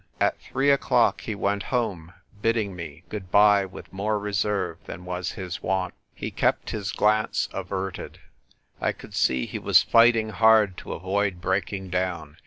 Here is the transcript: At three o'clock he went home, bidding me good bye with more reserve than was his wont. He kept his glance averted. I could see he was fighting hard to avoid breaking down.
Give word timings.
At 0.19 0.41
three 0.41 0.71
o'clock 0.71 1.21
he 1.21 1.35
went 1.35 1.61
home, 1.61 2.11
bidding 2.41 2.75
me 2.75 3.03
good 3.09 3.29
bye 3.29 3.65
with 3.65 3.93
more 3.93 4.17
reserve 4.17 4.79
than 4.85 5.05
was 5.05 5.33
his 5.33 5.61
wont. 5.61 5.93
He 6.15 6.31
kept 6.31 6.71
his 6.71 6.91
glance 6.91 7.47
averted. 7.53 8.19
I 8.81 8.93
could 8.93 9.13
see 9.13 9.45
he 9.45 9.59
was 9.59 9.83
fighting 9.83 10.29
hard 10.29 10.75
to 10.77 10.93
avoid 10.93 11.39
breaking 11.39 11.91
down. 11.91 12.37